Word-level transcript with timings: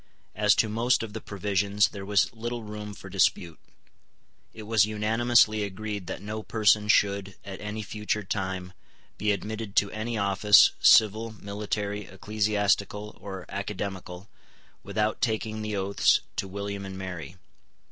As 0.33 0.55
to 0.55 0.67
most 0.67 1.03
of 1.03 1.13
the 1.13 1.21
provisions 1.21 1.89
there 1.89 2.03
was 2.07 2.33
little 2.33 2.63
room 2.63 2.95
for 2.95 3.07
dispute. 3.07 3.59
It 4.51 4.63
was 4.63 4.83
unanimously 4.87 5.61
agreed 5.63 6.07
that 6.07 6.23
no 6.23 6.41
person 6.41 6.87
should, 6.87 7.35
at 7.45 7.61
any 7.61 7.83
future 7.83 8.23
time, 8.23 8.73
be 9.19 9.31
admitted 9.31 9.75
to 9.75 9.91
any 9.91 10.17
office, 10.17 10.71
civil, 10.79 11.33
military, 11.33 12.05
ecclesiastical, 12.07 13.15
or 13.21 13.45
academical, 13.47 14.27
without 14.81 15.21
taking 15.21 15.61
the 15.61 15.75
oaths 15.75 16.21
to 16.37 16.47
William 16.47 16.83
and 16.83 16.97
Mary. 16.97 17.35